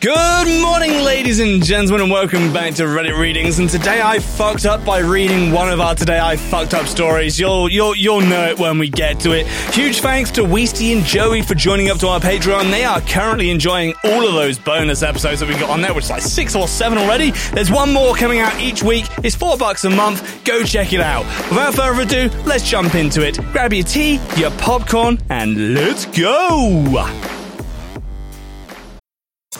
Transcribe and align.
Good 0.00 0.62
morning, 0.62 1.04
ladies 1.04 1.40
and 1.40 1.62
gentlemen, 1.62 2.00
and 2.00 2.10
welcome 2.10 2.54
back 2.54 2.72
to 2.76 2.84
Reddit 2.84 3.18
Readings. 3.18 3.58
And 3.58 3.68
today 3.68 4.00
I 4.00 4.18
fucked 4.18 4.64
up 4.64 4.82
by 4.82 5.00
reading 5.00 5.52
one 5.52 5.70
of 5.70 5.78
our 5.78 5.94
Today 5.94 6.18
I 6.18 6.36
Fucked 6.36 6.72
Up 6.72 6.86
stories. 6.86 7.38
You'll, 7.38 7.68
you'll, 7.68 7.94
you'll 7.94 8.22
know 8.22 8.46
it 8.48 8.58
when 8.58 8.78
we 8.78 8.88
get 8.88 9.20
to 9.20 9.32
it. 9.32 9.46
Huge 9.74 10.00
thanks 10.00 10.30
to 10.30 10.40
Weesty 10.40 10.96
and 10.96 11.04
Joey 11.04 11.42
for 11.42 11.54
joining 11.54 11.90
up 11.90 11.98
to 11.98 12.08
our 12.08 12.18
Patreon. 12.18 12.70
They 12.70 12.82
are 12.82 13.02
currently 13.02 13.50
enjoying 13.50 13.92
all 14.04 14.26
of 14.26 14.32
those 14.32 14.58
bonus 14.58 15.02
episodes 15.02 15.40
that 15.40 15.50
we 15.50 15.54
got 15.56 15.68
on 15.68 15.82
there, 15.82 15.92
which 15.92 16.04
is 16.04 16.10
like 16.10 16.22
six 16.22 16.56
or 16.56 16.66
seven 16.66 16.96
already. 16.96 17.32
There's 17.52 17.70
one 17.70 17.92
more 17.92 18.14
coming 18.14 18.38
out 18.38 18.58
each 18.58 18.82
week. 18.82 19.04
It's 19.22 19.36
four 19.36 19.58
bucks 19.58 19.84
a 19.84 19.90
month. 19.90 20.46
Go 20.46 20.62
check 20.62 20.94
it 20.94 21.02
out. 21.02 21.26
Without 21.50 21.74
further 21.74 22.00
ado, 22.00 22.30
let's 22.46 22.66
jump 22.66 22.94
into 22.94 23.22
it. 23.22 23.36
Grab 23.52 23.74
your 23.74 23.84
tea, 23.84 24.18
your 24.38 24.50
popcorn, 24.52 25.18
and 25.28 25.74
let's 25.74 26.06
go! 26.06 27.39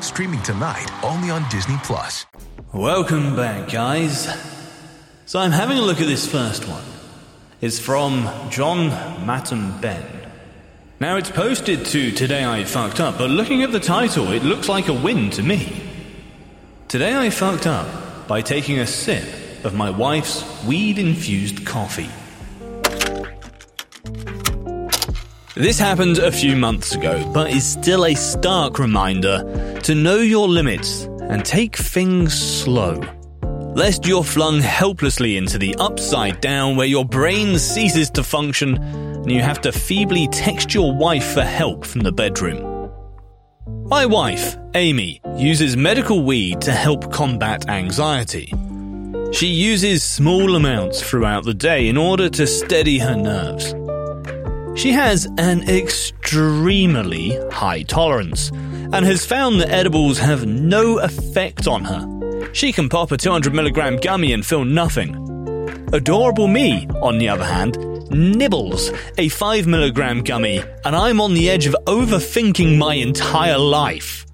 Streaming 0.00 0.42
tonight 0.42 0.90
only 1.04 1.30
on 1.30 1.46
Disney 1.50 1.76
Plus. 1.82 2.24
Welcome 2.72 3.36
back, 3.36 3.70
guys. 3.70 4.28
So 5.26 5.38
I'm 5.38 5.50
having 5.50 5.76
a 5.76 5.82
look 5.82 6.00
at 6.00 6.06
this 6.06 6.26
first 6.26 6.66
one. 6.66 6.82
It's 7.60 7.78
from 7.78 8.28
John 8.48 8.88
Matten 9.26 9.78
Ben. 9.80 10.02
Now 11.00 11.16
it's 11.16 11.30
posted 11.30 11.84
to 11.86 12.12
Today 12.12 12.44
I 12.44 12.64
Fucked 12.64 12.98
Up, 13.00 13.18
but 13.18 13.28
looking 13.28 13.62
at 13.62 13.72
the 13.72 13.80
title, 13.80 14.32
it 14.32 14.42
looks 14.42 14.68
like 14.70 14.88
a 14.88 14.94
win 14.94 15.28
to 15.30 15.42
me. 15.42 15.82
Today 16.88 17.14
I 17.14 17.28
fucked 17.28 17.66
up 17.66 18.26
by 18.26 18.40
taking 18.40 18.78
a 18.78 18.86
sip 18.86 19.64
of 19.64 19.74
my 19.74 19.90
wife's 19.90 20.64
weed 20.64 20.98
infused 20.98 21.66
coffee. 21.66 22.08
This 25.60 25.78
happened 25.78 26.16
a 26.16 26.32
few 26.32 26.56
months 26.56 26.94
ago, 26.94 27.30
but 27.34 27.50
is 27.50 27.66
still 27.66 28.06
a 28.06 28.14
stark 28.14 28.78
reminder 28.78 29.78
to 29.82 29.94
know 29.94 30.16
your 30.16 30.48
limits 30.48 31.02
and 31.20 31.44
take 31.44 31.76
things 31.76 32.32
slow. 32.32 32.98
Lest 33.74 34.06
you're 34.06 34.24
flung 34.24 34.60
helplessly 34.60 35.36
into 35.36 35.58
the 35.58 35.74
upside 35.78 36.40
down 36.40 36.76
where 36.76 36.86
your 36.86 37.04
brain 37.04 37.58
ceases 37.58 38.08
to 38.12 38.24
function 38.24 38.78
and 38.78 39.30
you 39.30 39.42
have 39.42 39.60
to 39.60 39.70
feebly 39.70 40.28
text 40.28 40.72
your 40.72 40.96
wife 40.96 41.34
for 41.34 41.42
help 41.42 41.84
from 41.84 42.00
the 42.00 42.12
bedroom. 42.12 42.90
My 43.84 44.06
wife, 44.06 44.56
Amy, 44.74 45.20
uses 45.36 45.76
medical 45.76 46.24
weed 46.24 46.62
to 46.62 46.72
help 46.72 47.12
combat 47.12 47.68
anxiety. 47.68 48.50
She 49.32 49.48
uses 49.48 50.02
small 50.02 50.56
amounts 50.56 51.02
throughout 51.02 51.44
the 51.44 51.52
day 51.52 51.88
in 51.88 51.98
order 51.98 52.30
to 52.30 52.46
steady 52.46 52.98
her 52.98 53.14
nerves. 53.14 53.74
She 54.76 54.92
has 54.92 55.26
an 55.36 55.68
extremely 55.68 57.36
high 57.50 57.82
tolerance 57.82 58.50
and 58.50 59.04
has 59.04 59.26
found 59.26 59.60
that 59.60 59.70
edibles 59.70 60.18
have 60.18 60.46
no 60.46 60.98
effect 60.98 61.66
on 61.66 61.84
her. 61.84 62.50
She 62.52 62.72
can 62.72 62.88
pop 62.88 63.12
a 63.12 63.16
200 63.16 63.52
milligram 63.52 63.96
gummy 63.96 64.32
and 64.32 64.44
feel 64.44 64.64
nothing. 64.64 65.14
Adorable 65.92 66.46
me, 66.46 66.86
on 67.02 67.18
the 67.18 67.28
other 67.28 67.44
hand, 67.44 67.76
nibbles 68.10 68.90
a 69.18 69.28
5 69.28 69.66
milligram 69.66 70.22
gummy 70.22 70.62
and 70.84 70.96
I'm 70.96 71.20
on 71.20 71.34
the 71.34 71.50
edge 71.50 71.66
of 71.66 71.76
overthinking 71.86 72.78
my 72.78 72.94
entire 72.94 73.58
life. 73.58 74.24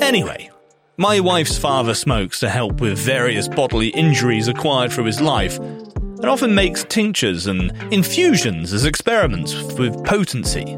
Anyway, 0.00 0.50
my 0.96 1.20
wife's 1.20 1.58
father 1.58 1.94
smokes 1.94 2.40
to 2.40 2.48
help 2.48 2.80
with 2.80 2.98
various 2.98 3.48
bodily 3.48 3.88
injuries 3.88 4.48
acquired 4.48 4.92
through 4.92 5.04
his 5.04 5.20
life 5.20 5.58
and 6.18 6.26
often 6.26 6.54
makes 6.54 6.84
tinctures 6.84 7.46
and 7.46 7.72
infusions 7.92 8.72
as 8.72 8.84
experiments 8.84 9.54
with 9.74 10.04
potency. 10.04 10.76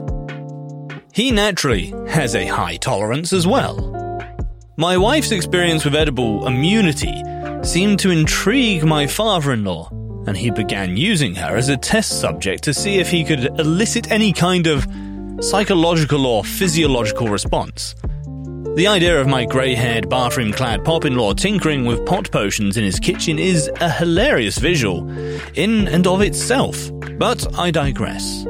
He 1.12 1.30
naturally 1.30 1.94
has 2.08 2.34
a 2.34 2.46
high 2.46 2.76
tolerance 2.76 3.32
as 3.32 3.46
well. 3.46 3.96
My 4.76 4.96
wife's 4.96 5.32
experience 5.32 5.84
with 5.84 5.94
edible 5.94 6.46
immunity 6.46 7.22
seemed 7.62 7.98
to 8.00 8.10
intrigue 8.10 8.84
my 8.84 9.06
father 9.06 9.52
in 9.52 9.64
law, 9.64 9.88
and 10.26 10.36
he 10.36 10.50
began 10.50 10.96
using 10.96 11.34
her 11.34 11.56
as 11.56 11.68
a 11.68 11.76
test 11.76 12.20
subject 12.20 12.62
to 12.64 12.74
see 12.74 12.98
if 12.98 13.10
he 13.10 13.24
could 13.24 13.44
elicit 13.60 14.10
any 14.10 14.32
kind 14.32 14.66
of 14.66 14.86
psychological 15.40 16.26
or 16.26 16.44
physiological 16.44 17.28
response. 17.28 17.94
The 18.80 18.86
idea 18.86 19.20
of 19.20 19.28
my 19.28 19.44
grey 19.44 19.74
haired, 19.74 20.08
bathroom 20.08 20.54
clad 20.54 20.86
pop 20.86 21.04
in 21.04 21.14
law 21.14 21.34
tinkering 21.34 21.84
with 21.84 22.06
pot 22.06 22.30
potions 22.30 22.78
in 22.78 22.82
his 22.82 22.98
kitchen 22.98 23.38
is 23.38 23.70
a 23.78 23.90
hilarious 23.90 24.56
visual, 24.56 25.06
in 25.52 25.86
and 25.86 26.06
of 26.06 26.22
itself, 26.22 26.90
but 27.18 27.58
I 27.58 27.72
digress. 27.72 28.42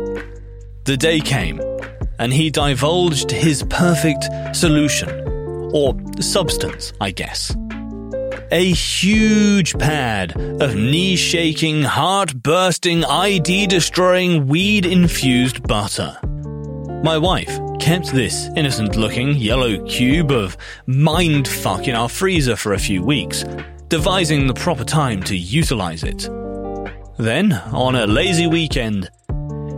The 0.84 0.96
day 0.96 1.18
came, 1.18 1.60
and 2.20 2.32
he 2.32 2.48
divulged 2.48 3.32
his 3.32 3.64
perfect 3.70 4.24
solution, 4.54 5.10
or 5.74 5.98
substance, 6.20 6.92
I 7.00 7.10
guess. 7.10 7.52
A 8.52 8.70
huge 8.70 9.76
pad 9.80 10.41
of 10.62 10.76
knee 10.76 11.16
shaking, 11.16 11.82
heart 11.82 12.41
bursting, 12.41 13.04
ID 13.04 13.66
destroying, 13.66 14.47
weed 14.47 14.86
infused 14.86 15.66
butter. 15.66 16.20
My 17.02 17.16
wife 17.16 17.58
kept 17.78 18.12
this 18.12 18.50
innocent 18.56 18.94
looking 18.94 19.34
yellow 19.34 19.82
cube 19.86 20.30
of 20.30 20.58
mindfuck 20.86 21.88
in 21.88 21.94
our 21.94 22.10
freezer 22.10 22.56
for 22.56 22.74
a 22.74 22.78
few 22.78 23.02
weeks, 23.02 23.42
devising 23.88 24.46
the 24.46 24.52
proper 24.52 24.84
time 24.84 25.22
to 25.22 25.34
utilize 25.34 26.04
it. 26.04 26.28
Then, 27.16 27.54
on 27.72 27.96
a 27.96 28.06
lazy 28.06 28.46
weekend, 28.46 29.08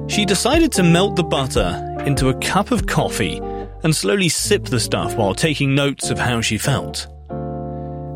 she 0.09 0.25
decided 0.25 0.73
to 0.73 0.83
melt 0.83 1.15
the 1.15 1.23
butter 1.23 1.97
into 2.05 2.29
a 2.29 2.39
cup 2.41 2.73
of 2.73 2.89
coffee 2.89 3.41
and 3.85 3.95
slowly 3.95 4.29
sip 4.29 4.65
the 4.65 4.81
stuff 4.81 5.15
while 5.15 5.35
taking 5.35 5.77
notes 5.77 6.11
of 6.11 6.19
how 6.19 6.41
she 6.41 6.59
felt. 6.59 7.07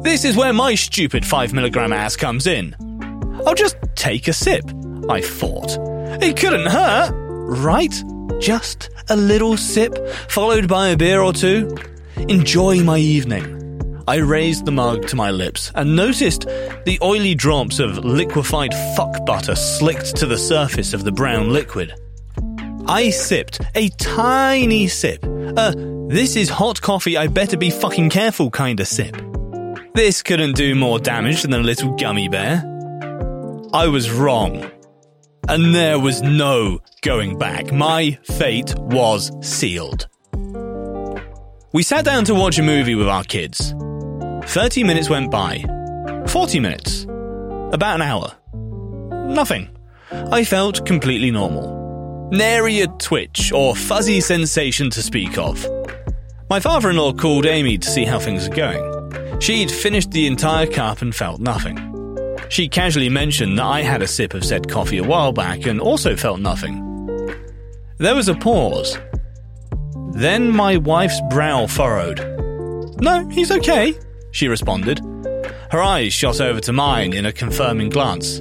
This 0.02 0.24
is 0.24 0.36
where 0.36 0.52
my 0.52 0.74
stupid 0.74 1.24
5 1.24 1.52
milligram 1.52 1.92
ass 1.92 2.16
comes 2.16 2.48
in. 2.48 2.74
I'll 3.46 3.54
just 3.54 3.76
take 3.94 4.26
a 4.26 4.32
sip, 4.32 4.64
I 5.08 5.20
thought. 5.20 5.78
It 6.20 6.36
couldn't 6.36 6.66
hurt, 6.66 7.12
right? 7.14 7.94
Just 8.40 8.90
a 9.08 9.16
little 9.16 9.56
sip, 9.56 9.96
followed 10.28 10.68
by 10.68 10.88
a 10.88 10.96
beer 10.96 11.20
or 11.20 11.32
two. 11.32 11.76
Enjoy 12.28 12.82
my 12.82 12.98
evening. 12.98 13.52
I 14.08 14.16
raised 14.16 14.64
the 14.64 14.72
mug 14.72 15.08
to 15.08 15.16
my 15.16 15.30
lips 15.32 15.72
and 15.74 15.96
noticed 15.96 16.42
the 16.84 16.98
oily 17.02 17.34
drops 17.34 17.80
of 17.80 18.04
liquefied 18.04 18.72
fuck 18.96 19.26
butter 19.26 19.56
slicked 19.56 20.14
to 20.16 20.26
the 20.26 20.38
surface 20.38 20.94
of 20.94 21.02
the 21.02 21.10
brown 21.10 21.52
liquid. 21.52 21.92
I 22.86 23.10
sipped 23.10 23.60
a 23.74 23.88
tiny 23.88 24.86
sip. 24.86 25.24
Uh, 25.24 25.72
this 26.08 26.36
is 26.36 26.48
hot 26.48 26.80
coffee, 26.80 27.16
I 27.16 27.26
better 27.26 27.56
be 27.56 27.70
fucking 27.70 28.10
careful 28.10 28.48
kind 28.48 28.78
of 28.78 28.86
sip. 28.86 29.16
This 29.94 30.22
couldn't 30.22 30.54
do 30.54 30.76
more 30.76 31.00
damage 31.00 31.42
than 31.42 31.52
a 31.54 31.58
little 31.58 31.96
gummy 31.96 32.28
bear. 32.28 32.62
I 33.72 33.88
was 33.88 34.10
wrong. 34.10 34.70
And 35.48 35.74
there 35.74 36.00
was 36.00 36.22
no 36.22 36.80
going 37.02 37.38
back. 37.38 37.72
My 37.72 38.18
fate 38.24 38.74
was 38.78 39.30
sealed. 39.46 40.08
We 41.72 41.82
sat 41.82 42.04
down 42.04 42.24
to 42.24 42.34
watch 42.34 42.58
a 42.58 42.62
movie 42.62 42.94
with 42.94 43.08
our 43.08 43.22
kids. 43.22 43.74
30 44.44 44.82
minutes 44.82 45.08
went 45.08 45.30
by. 45.30 45.64
40 46.28 46.58
minutes. 46.58 47.04
About 47.72 47.96
an 47.96 48.02
hour. 48.02 48.34
Nothing. 49.32 49.68
I 50.10 50.42
felt 50.42 50.84
completely 50.84 51.30
normal. 51.30 52.28
Nary 52.32 52.80
a 52.80 52.88
twitch 52.88 53.52
or 53.52 53.76
fuzzy 53.76 54.20
sensation 54.20 54.90
to 54.90 55.02
speak 55.02 55.38
of. 55.38 55.64
My 56.50 56.58
father 56.58 56.90
in 56.90 56.96
law 56.96 57.12
called 57.12 57.46
Amy 57.46 57.78
to 57.78 57.88
see 57.88 58.04
how 58.04 58.18
things 58.18 58.48
are 58.48 58.54
going. 58.54 59.40
She'd 59.40 59.70
finished 59.70 60.10
the 60.10 60.26
entire 60.26 60.66
cup 60.66 61.02
and 61.02 61.14
felt 61.14 61.40
nothing. 61.40 61.95
She 62.48 62.68
casually 62.68 63.08
mentioned 63.08 63.58
that 63.58 63.64
I 63.64 63.82
had 63.82 64.02
a 64.02 64.06
sip 64.06 64.34
of 64.34 64.44
said 64.44 64.68
coffee 64.68 64.98
a 64.98 65.04
while 65.04 65.32
back 65.32 65.66
and 65.66 65.80
also 65.80 66.16
felt 66.16 66.40
nothing. 66.40 66.82
There 67.98 68.14
was 68.14 68.28
a 68.28 68.34
pause. 68.34 68.98
Then 70.12 70.50
my 70.50 70.76
wife's 70.76 71.20
brow 71.30 71.66
furrowed. 71.66 72.20
No, 73.00 73.28
he's 73.28 73.50
okay, 73.50 73.94
she 74.32 74.48
responded. 74.48 75.00
Her 75.70 75.82
eyes 75.82 76.12
shot 76.12 76.40
over 76.40 76.60
to 76.60 76.72
mine 76.72 77.12
in 77.12 77.26
a 77.26 77.32
confirming 77.32 77.90
glance. 77.90 78.40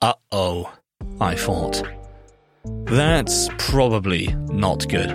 Uh 0.00 0.14
oh, 0.32 0.72
I 1.20 1.34
thought. 1.34 1.82
That's 2.84 3.48
probably 3.58 4.28
not 4.48 4.88
good. 4.88 5.10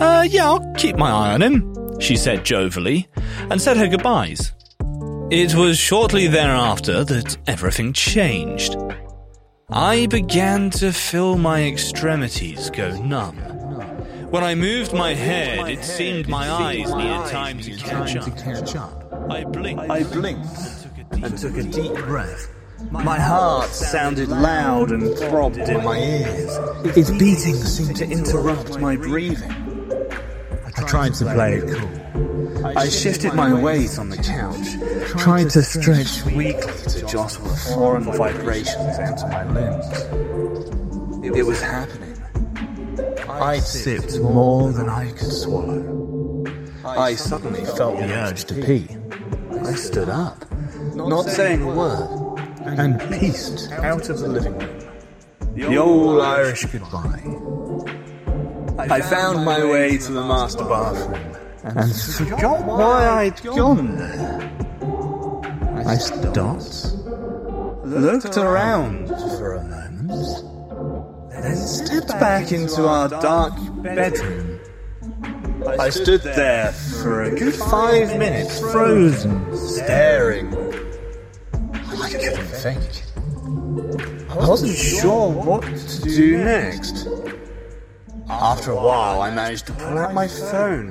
Uh, 0.00 0.26
yeah, 0.28 0.46
I'll 0.46 0.74
keep 0.74 0.96
my 0.96 1.10
eye 1.10 1.34
on 1.34 1.42
him, 1.42 1.98
she 2.00 2.16
said 2.16 2.44
jovially, 2.44 3.06
and 3.50 3.60
said 3.60 3.76
her 3.76 3.88
goodbyes. 3.88 4.52
It 5.30 5.54
was 5.54 5.78
shortly 5.78 6.26
thereafter 6.26 7.04
that 7.04 7.36
everything 7.46 7.92
changed. 7.92 8.76
I 9.70 10.06
began 10.06 10.70
to 10.70 10.92
feel 10.92 11.38
my 11.38 11.62
extremities 11.62 12.68
go 12.70 13.00
numb. 13.00 13.36
When 14.30 14.42
I 14.42 14.56
moved 14.56 14.92
my 14.92 15.14
head, 15.14 15.68
it 15.68 15.84
seemed 15.84 16.28
my 16.28 16.50
eyes 16.50 16.92
needed 16.92 17.26
time 17.26 17.60
to 17.60 18.30
catch 18.32 18.74
up. 18.74 19.30
I 19.30 19.44
blinked. 19.44 19.88
I 19.88 20.02
blinked 20.02 20.88
and 21.12 21.38
took 21.38 21.56
a 21.56 21.62
deep 21.62 21.94
breath. 21.94 22.48
My 22.90 23.20
heart 23.20 23.70
sounded 23.70 24.30
loud 24.30 24.90
and 24.90 25.16
throbbed 25.16 25.58
in 25.58 25.84
my 25.84 25.98
ears. 25.98 26.58
Its 26.96 27.10
beating 27.12 27.54
seemed 27.54 27.96
to 27.98 28.04
interrupt 28.04 28.80
my 28.80 28.96
breathing. 28.96 29.52
I 30.76 30.82
tried 30.88 31.14
to 31.14 31.24
play 31.26 31.58
it 31.58 31.78
cool. 31.78 32.39
I 32.64 32.88
shifted 32.88 33.34
my 33.34 33.54
weight 33.54 33.98
on 33.98 34.10
the 34.10 34.16
couch, 34.16 35.18
tried 35.18 35.50
to 35.50 35.62
stretch 35.62 36.24
weakly 36.26 36.72
to 36.90 37.06
jostle 37.06 37.44
the 37.44 37.56
foreign 37.56 38.04
vibrations 38.04 38.98
into 38.98 39.26
my 39.28 39.44
limbs. 39.50 39.86
It 41.36 41.46
was 41.46 41.60
happening. 41.62 42.16
I 43.28 43.60
sipped 43.60 44.20
more 44.20 44.72
than 44.72 44.88
I 44.88 45.10
could 45.12 45.32
swallow. 45.32 46.44
I 46.84 47.14
suddenly 47.14 47.64
felt 47.64 47.98
the 47.98 48.12
urge 48.12 48.44
to 48.46 48.54
pee. 48.54 48.88
I 49.64 49.72
stood 49.72 50.08
up, 50.08 50.44
not 50.94 51.26
saying 51.26 51.62
a 51.62 51.74
word, 51.74 52.40
and 52.64 53.00
pieced 53.12 53.72
out 53.72 54.10
of 54.10 54.20
the 54.20 54.28
living 54.28 54.58
room. 54.58 54.80
The 55.54 55.78
old 55.78 56.20
Irish 56.20 56.66
goodbye. 56.66 57.22
I 58.78 59.00
found 59.00 59.44
my 59.44 59.64
way 59.64 59.98
to 59.98 60.12
the 60.12 60.22
master 60.22 60.64
bathroom 60.64 61.39
and 61.62 61.94
forgot 61.94 62.64
why 62.64 63.08
I'd 63.08 63.42
gone 63.42 63.96
there. 63.96 64.52
I 65.86 65.96
stopped, 65.96 66.94
looked 67.84 68.36
around 68.36 69.08
for 69.08 69.54
a 69.54 69.64
moment, 69.64 70.10
then 71.30 71.56
stepped 71.56 72.08
back 72.20 72.52
into 72.52 72.86
our 72.86 73.08
dark 73.08 73.54
bedroom. 73.82 74.60
I 75.78 75.90
stood 75.90 76.22
there 76.22 76.72
for 76.72 77.24
a 77.24 77.30
good 77.38 77.54
five 77.54 78.18
minutes, 78.18 78.60
frozen, 78.60 79.56
staring. 79.56 80.48
I 81.52 82.10
couldn't 82.10 82.46
think. 82.46 82.80
I 84.30 84.36
wasn't 84.36 84.76
sure 84.76 85.30
what 85.30 85.62
to 85.62 86.00
do 86.02 86.38
next. 86.38 87.06
After 88.28 88.70
a 88.70 88.76
while, 88.76 89.20
I 89.22 89.30
managed 89.34 89.66
to 89.66 89.72
pull 89.72 89.98
out 89.98 90.14
my 90.14 90.28
phone, 90.28 90.90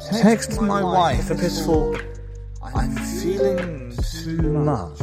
text 0.00 0.60
my 0.60 0.82
wife 0.82 1.30
a 1.30 1.34
pitiful, 1.34 1.96
I'm 2.74 2.94
feeling 2.96 3.96
too 4.22 4.42
much. 4.42 5.00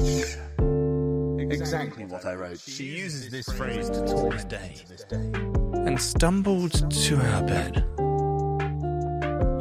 Exactly 1.52 2.06
what 2.06 2.26
I 2.26 2.36
wrote. 2.36 2.60
She 2.60 2.86
uses 2.86 3.30
this 3.30 3.48
phrase 3.50 3.90
to 3.90 4.30
this 4.32 4.44
day. 4.46 4.76
And 5.12 6.02
stumbled 6.02 6.92
to 6.92 7.18
our 7.18 7.44
bed. 7.44 7.86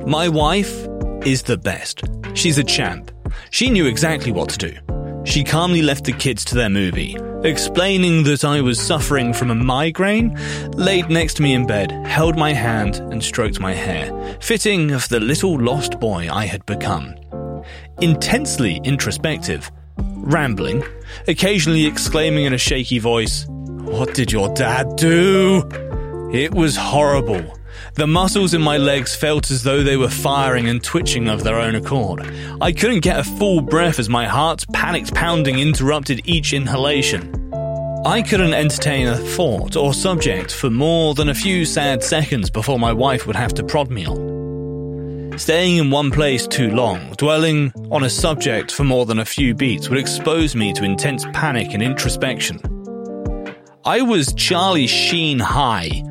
My 0.06 0.29
wife 0.29 0.87
is 1.25 1.43
the 1.43 1.56
best. 1.56 2.02
She's 2.35 2.58
a 2.58 2.64
champ. 2.64 3.11
She 3.50 3.70
knew 3.70 3.87
exactly 3.87 4.32
what 4.32 4.49
to 4.50 4.58
do. 4.58 4.91
She 5.24 5.44
calmly 5.44 5.82
left 5.82 6.04
the 6.04 6.12
kids 6.12 6.44
to 6.46 6.54
their 6.54 6.69
movie, 6.69 7.16
explaining 7.44 8.24
that 8.24 8.44
I 8.44 8.60
was 8.60 8.80
suffering 8.80 9.32
from 9.32 9.50
a 9.50 9.54
migraine, 9.54 10.36
laid 10.72 11.10
next 11.10 11.34
to 11.34 11.42
me 11.42 11.54
in 11.54 11.66
bed, 11.66 11.92
held 12.06 12.36
my 12.36 12.52
hand, 12.52 12.96
and 12.96 13.22
stroked 13.22 13.60
my 13.60 13.72
hair, 13.72 14.10
fitting 14.40 14.90
of 14.90 15.08
the 15.08 15.20
little 15.20 15.58
lost 15.58 16.00
boy 16.00 16.28
I 16.30 16.46
had 16.46 16.66
become. 16.66 17.14
Intensely 18.00 18.80
introspective, 18.82 19.70
rambling, 19.96 20.82
occasionally 21.28 21.86
exclaiming 21.86 22.44
in 22.44 22.52
a 22.52 22.58
shaky 22.58 22.98
voice, 22.98 23.46
What 23.48 24.14
did 24.14 24.32
your 24.32 24.52
dad 24.54 24.96
do? 24.96 25.68
It 26.32 26.52
was 26.52 26.76
horrible. 26.76 27.58
The 27.94 28.06
muscles 28.06 28.54
in 28.54 28.62
my 28.62 28.78
legs 28.78 29.14
felt 29.14 29.50
as 29.50 29.64
though 29.64 29.82
they 29.82 29.98
were 29.98 30.08
firing 30.08 30.66
and 30.66 30.82
twitching 30.82 31.28
of 31.28 31.44
their 31.44 31.60
own 31.60 31.74
accord. 31.74 32.22
I 32.60 32.72
couldn't 32.72 33.00
get 33.00 33.18
a 33.18 33.24
full 33.24 33.60
breath 33.60 33.98
as 33.98 34.08
my 34.08 34.26
heart's 34.26 34.64
panicked 34.72 35.14
pounding 35.14 35.58
interrupted 35.58 36.22
each 36.24 36.54
inhalation. 36.54 37.38
I 38.06 38.22
couldn't 38.22 38.54
entertain 38.54 39.08
a 39.08 39.16
thought 39.16 39.76
or 39.76 39.92
subject 39.92 40.54
for 40.54 40.70
more 40.70 41.14
than 41.14 41.28
a 41.28 41.34
few 41.34 41.66
sad 41.66 42.02
seconds 42.02 42.48
before 42.48 42.78
my 42.78 42.94
wife 42.94 43.26
would 43.26 43.36
have 43.36 43.52
to 43.54 43.62
prod 43.62 43.90
me 43.90 44.06
on. 44.06 45.38
Staying 45.38 45.76
in 45.76 45.90
one 45.90 46.10
place 46.10 46.46
too 46.46 46.70
long, 46.70 47.12
dwelling 47.12 47.72
on 47.90 48.04
a 48.04 48.10
subject 48.10 48.72
for 48.72 48.84
more 48.84 49.04
than 49.04 49.18
a 49.18 49.24
few 49.24 49.54
beats 49.54 49.90
would 49.90 49.98
expose 49.98 50.56
me 50.56 50.72
to 50.72 50.82
intense 50.82 51.26
panic 51.34 51.74
and 51.74 51.82
introspection. 51.82 52.58
I 53.84 54.00
was 54.00 54.32
Charlie 54.32 54.86
Sheen 54.86 55.38
high 55.38 56.02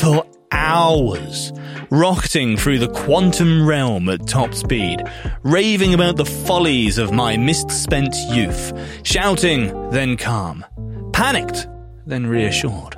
for 0.00 0.26
hours, 0.72 1.52
rocketing 1.90 2.56
through 2.56 2.78
the 2.78 2.88
quantum 2.88 3.68
realm 3.68 4.08
at 4.08 4.26
top 4.26 4.54
speed, 4.54 5.02
raving 5.42 5.92
about 5.92 6.16
the 6.16 6.24
follies 6.24 6.96
of 6.96 7.12
my 7.12 7.36
mist-spent 7.36 8.16
youth, 8.30 8.72
shouting, 9.02 9.90
then 9.90 10.16
calm, 10.16 10.64
panicked, 11.12 11.68
then 12.06 12.26
reassured. 12.26 12.96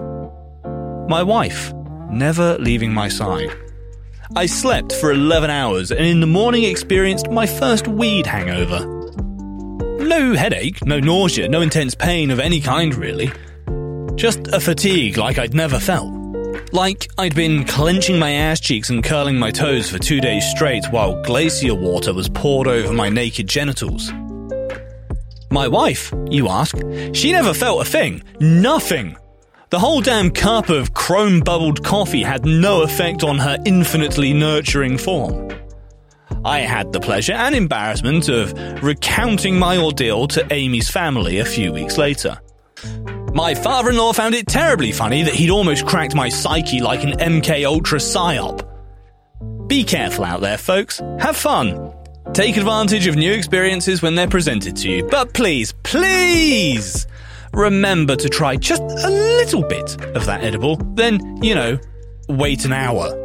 My 1.08 1.20
wife, 1.24 1.72
never 2.10 2.56
leaving 2.58 2.92
my 2.94 3.08
side. 3.08 3.50
I 4.36 4.46
slept 4.46 4.92
for 4.92 5.10
11 5.10 5.50
hours 5.50 5.90
and 5.90 6.06
in 6.06 6.20
the 6.20 6.28
morning 6.28 6.62
experienced 6.62 7.28
my 7.28 7.44
first 7.44 7.88
weed 7.88 8.24
hangover. 8.24 8.86
No 9.98 10.34
headache, 10.34 10.86
no 10.86 11.00
nausea, 11.00 11.48
no 11.48 11.60
intense 11.60 11.96
pain 11.96 12.30
of 12.30 12.38
any 12.38 12.60
kind 12.60 12.94
really. 12.94 13.32
Just 14.14 14.46
a 14.52 14.60
fatigue 14.60 15.16
like 15.16 15.38
I'd 15.38 15.54
never 15.54 15.80
felt. 15.80 16.13
Like 16.74 17.08
I'd 17.16 17.36
been 17.36 17.64
clenching 17.66 18.18
my 18.18 18.32
ass 18.32 18.58
cheeks 18.58 18.90
and 18.90 19.04
curling 19.04 19.38
my 19.38 19.52
toes 19.52 19.88
for 19.88 20.00
two 20.00 20.20
days 20.20 20.44
straight 20.50 20.84
while 20.90 21.22
glacier 21.22 21.72
water 21.72 22.12
was 22.12 22.28
poured 22.28 22.66
over 22.66 22.92
my 22.92 23.08
naked 23.08 23.48
genitals. 23.48 24.12
My 25.52 25.68
wife, 25.68 26.12
you 26.30 26.48
ask, 26.48 26.76
she 27.12 27.30
never 27.30 27.54
felt 27.54 27.86
a 27.86 27.88
thing. 27.88 28.24
Nothing. 28.40 29.16
The 29.70 29.78
whole 29.78 30.00
damn 30.00 30.32
cup 30.32 30.68
of 30.68 30.94
chrome 30.94 31.38
bubbled 31.38 31.84
coffee 31.84 32.24
had 32.24 32.44
no 32.44 32.82
effect 32.82 33.22
on 33.22 33.38
her 33.38 33.56
infinitely 33.64 34.32
nurturing 34.32 34.98
form. 34.98 35.52
I 36.44 36.58
had 36.58 36.92
the 36.92 36.98
pleasure 36.98 37.34
and 37.34 37.54
embarrassment 37.54 38.28
of 38.28 38.52
recounting 38.82 39.60
my 39.60 39.78
ordeal 39.78 40.26
to 40.26 40.44
Amy's 40.52 40.90
family 40.90 41.38
a 41.38 41.44
few 41.44 41.72
weeks 41.72 41.98
later. 41.98 42.40
My 43.34 43.52
father 43.52 43.90
in 43.90 43.96
law 43.96 44.12
found 44.12 44.36
it 44.36 44.46
terribly 44.46 44.92
funny 44.92 45.24
that 45.24 45.34
he'd 45.34 45.50
almost 45.50 45.84
cracked 45.86 46.14
my 46.14 46.28
psyche 46.28 46.80
like 46.80 47.02
an 47.02 47.18
MK 47.18 47.66
Ultra 47.66 47.98
psyop. 47.98 48.64
Be 49.66 49.82
careful 49.82 50.24
out 50.24 50.40
there, 50.40 50.56
folks. 50.56 51.00
Have 51.18 51.36
fun. 51.36 51.92
Take 52.32 52.56
advantage 52.56 53.08
of 53.08 53.16
new 53.16 53.32
experiences 53.32 54.02
when 54.02 54.14
they're 54.14 54.28
presented 54.28 54.76
to 54.76 54.88
you. 54.88 55.08
But 55.08 55.34
please, 55.34 55.72
please 55.82 57.08
remember 57.52 58.14
to 58.14 58.28
try 58.28 58.54
just 58.54 58.82
a 58.82 59.10
little 59.10 59.64
bit 59.64 60.00
of 60.14 60.26
that 60.26 60.44
edible. 60.44 60.76
Then, 60.94 61.42
you 61.42 61.56
know, 61.56 61.80
wait 62.28 62.64
an 62.64 62.72
hour. 62.72 63.24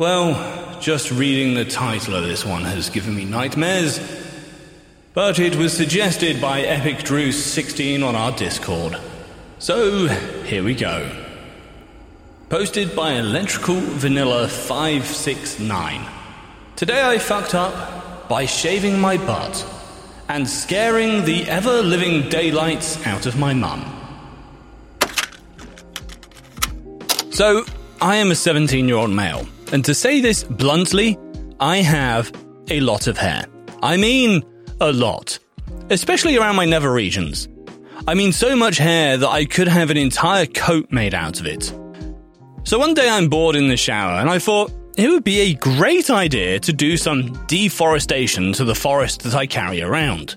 Well, 0.00 0.80
just 0.80 1.10
reading 1.10 1.52
the 1.52 1.66
title 1.66 2.14
of 2.14 2.22
this 2.22 2.42
one 2.42 2.62
has 2.62 2.88
given 2.88 3.14
me 3.14 3.26
nightmares. 3.26 4.00
but 5.12 5.38
it 5.38 5.56
was 5.56 5.76
suggested 5.76 6.40
by 6.40 6.62
Epic 6.62 7.00
Drew16 7.00 8.02
on 8.02 8.16
our 8.16 8.32
Discord. 8.32 8.96
So, 9.58 10.06
here 10.06 10.64
we 10.64 10.74
go. 10.74 11.14
Posted 12.48 12.96
by 12.96 13.12
Electrical 13.12 13.74
Vanilla 13.74 14.48
569. 14.48 16.06
Today 16.76 17.02
I 17.02 17.18
fucked 17.18 17.54
up 17.54 18.26
by 18.26 18.46
shaving 18.46 18.98
my 18.98 19.18
butt 19.18 19.66
and 20.30 20.48
scaring 20.48 21.26
the 21.26 21.42
ever 21.42 21.82
living 21.82 22.26
daylights 22.30 23.06
out 23.06 23.26
of 23.26 23.38
my 23.38 23.52
mum. 23.52 23.84
So, 27.32 27.66
I 28.00 28.16
am 28.16 28.30
a 28.30 28.34
17 28.34 28.88
year 28.88 28.96
old 28.96 29.10
male, 29.10 29.46
and 29.72 29.84
to 29.84 29.94
say 29.94 30.20
this 30.20 30.44
bluntly, 30.44 31.18
I 31.60 31.78
have 31.78 32.32
a 32.68 32.80
lot 32.80 33.06
of 33.06 33.16
hair. 33.16 33.46
I 33.82 33.96
mean, 33.96 34.42
a 34.80 34.92
lot. 34.92 35.38
Especially 35.90 36.36
around 36.36 36.56
my 36.56 36.64
nether 36.64 36.92
regions. 36.92 37.48
I 38.06 38.14
mean, 38.14 38.32
so 38.32 38.56
much 38.56 38.78
hair 38.78 39.16
that 39.16 39.28
I 39.28 39.44
could 39.44 39.68
have 39.68 39.90
an 39.90 39.96
entire 39.96 40.46
coat 40.46 40.90
made 40.90 41.14
out 41.14 41.40
of 41.40 41.46
it. 41.46 41.72
So 42.64 42.78
one 42.78 42.94
day 42.94 43.08
I'm 43.08 43.28
bored 43.28 43.56
in 43.56 43.68
the 43.68 43.76
shower, 43.76 44.20
and 44.20 44.28
I 44.28 44.38
thought 44.38 44.72
it 44.96 45.08
would 45.08 45.24
be 45.24 45.40
a 45.40 45.54
great 45.54 46.10
idea 46.10 46.58
to 46.60 46.72
do 46.72 46.96
some 46.96 47.32
deforestation 47.46 48.52
to 48.54 48.64
the 48.64 48.74
forest 48.74 49.22
that 49.22 49.34
I 49.34 49.46
carry 49.46 49.82
around. 49.82 50.36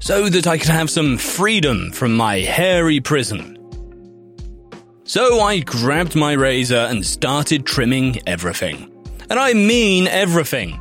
So 0.00 0.28
that 0.28 0.46
I 0.46 0.58
could 0.58 0.70
have 0.70 0.90
some 0.90 1.18
freedom 1.18 1.90
from 1.92 2.16
my 2.16 2.38
hairy 2.38 3.00
prison. 3.00 3.57
So 5.08 5.40
I 5.40 5.60
grabbed 5.60 6.14
my 6.16 6.32
razor 6.32 6.76
and 6.76 7.04
started 7.04 7.64
trimming 7.64 8.20
everything. 8.26 8.92
And 9.30 9.38
I 9.40 9.54
mean 9.54 10.06
everything. 10.06 10.78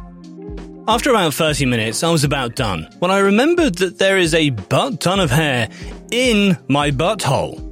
After 0.86 1.12
about 1.12 1.34
30 1.34 1.66
minutes, 1.66 2.04
I 2.04 2.12
was 2.12 2.26
about 2.26 2.58
done 2.58 2.90
when 3.00 3.10
I 3.10 3.20
remembered 3.20 3.76
that 3.76 4.00
there 4.00 4.18
is 4.18 4.34
a 4.34 4.50
butt 4.50 5.00
ton 5.00 5.22
of 5.22 5.32
hair 5.32 5.70
in 6.12 6.58
my 6.68 6.92
butthole. 6.92 7.64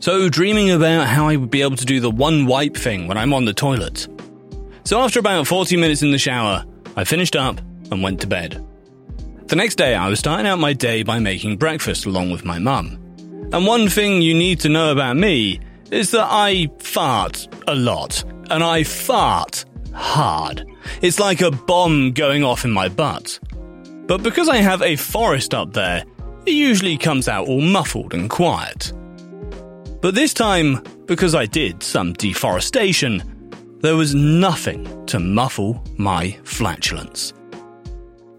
So, 0.00 0.28
dreaming 0.28 0.70
about 0.72 1.06
how 1.06 1.26
I 1.26 1.36
would 1.36 1.50
be 1.50 1.62
able 1.62 1.76
to 1.76 1.86
do 1.86 2.00
the 2.00 2.10
one 2.10 2.44
wipe 2.44 2.76
thing 2.76 3.08
when 3.08 3.16
I'm 3.16 3.32
on 3.32 3.46
the 3.46 3.54
toilet. 3.54 4.08
So, 4.84 5.00
after 5.00 5.18
about 5.18 5.46
40 5.46 5.78
minutes 5.78 6.02
in 6.02 6.10
the 6.10 6.18
shower, 6.18 6.66
I 6.96 7.04
finished 7.04 7.34
up 7.34 7.62
and 7.90 8.02
went 8.02 8.20
to 8.20 8.26
bed. 8.26 8.62
The 9.46 9.56
next 9.56 9.76
day, 9.76 9.94
I 9.94 10.10
was 10.10 10.18
starting 10.18 10.46
out 10.46 10.58
my 10.58 10.74
day 10.74 11.02
by 11.02 11.18
making 11.18 11.56
breakfast 11.56 12.04
along 12.04 12.30
with 12.30 12.44
my 12.44 12.58
mum. 12.58 12.98
And 13.54 13.66
one 13.66 13.88
thing 13.88 14.20
you 14.20 14.34
need 14.34 14.60
to 14.60 14.68
know 14.68 14.92
about 14.92 15.16
me 15.16 15.60
is 15.90 16.10
that 16.12 16.26
I 16.28 16.68
fart 16.78 17.48
a 17.66 17.74
lot, 17.74 18.24
and 18.50 18.62
I 18.62 18.84
fart 18.84 19.64
hard. 19.92 20.66
It's 21.02 21.18
like 21.18 21.40
a 21.40 21.50
bomb 21.50 22.12
going 22.12 22.44
off 22.44 22.64
in 22.64 22.70
my 22.70 22.88
butt. 22.88 23.38
But 24.06 24.22
because 24.22 24.48
I 24.48 24.56
have 24.56 24.82
a 24.82 24.96
forest 24.96 25.54
up 25.54 25.72
there, 25.72 26.04
it 26.46 26.52
usually 26.52 26.96
comes 26.96 27.28
out 27.28 27.46
all 27.46 27.60
muffled 27.60 28.14
and 28.14 28.30
quiet. 28.30 28.92
But 30.00 30.14
this 30.14 30.32
time, 30.32 30.82
because 31.06 31.34
I 31.34 31.46
did 31.46 31.82
some 31.82 32.12
deforestation, 32.14 33.22
there 33.80 33.96
was 33.96 34.14
nothing 34.14 35.06
to 35.06 35.18
muffle 35.18 35.82
my 35.96 36.30
flatulence. 36.44 37.32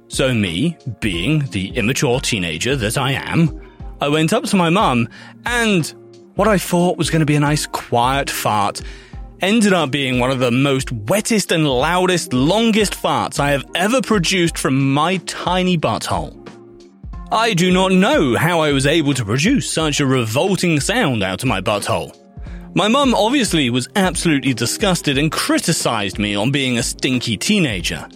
So, 0.08 0.34
me, 0.34 0.76
being 1.02 1.46
the 1.52 1.70
immature 1.78 2.20
teenager 2.20 2.76
that 2.76 2.98
I 2.98 3.12
am, 3.12 3.62
I 4.02 4.08
went 4.08 4.34
up 4.34 4.46
to 4.46 4.56
my 4.56 4.70
mum 4.70 5.08
and 5.46 5.94
what 6.40 6.48
I 6.48 6.58
thought 6.58 6.98
was 6.98 7.10
going 7.10 7.20
to 7.20 7.26
be 7.26 7.36
a 7.36 7.40
nice 7.42 7.66
quiet 7.66 8.30
fart 8.30 8.82
ended 9.42 9.74
up 9.74 9.92
being 9.92 10.20
one 10.20 10.32
of 10.32 10.40
the 10.40 10.52
most 10.52 10.90
wettest 10.90 11.52
and 11.52 11.68
loudest, 11.68 12.32
longest 12.32 12.94
farts 12.94 13.42
I 13.42 13.52
have 13.52 13.66
ever 13.76 14.02
produced 14.02 14.58
from 14.58 14.94
my 14.94 15.18
tiny 15.26 15.78
butthole. 15.78 16.34
I 17.30 17.54
do 17.54 17.74
not 17.74 17.92
know 17.92 18.38
how 18.38 18.62
I 18.62 18.72
was 18.72 18.88
able 18.88 19.14
to 19.16 19.26
produce 19.26 19.70
such 19.70 20.00
a 20.00 20.06
revolting 20.06 20.80
sound 20.80 21.24
out 21.24 21.44
of 21.44 21.50
my 21.50 21.60
butthole. 21.60 22.18
My 22.74 22.88
mum 22.88 23.14
obviously 23.14 23.70
was 23.70 23.90
absolutely 23.98 24.54
disgusted 24.54 25.18
and 25.18 25.30
criticized 25.30 26.20
me 26.20 26.36
on 26.36 26.52
being 26.52 26.78
a 26.78 26.84
stinky 26.84 27.36
teenager. 27.36 28.08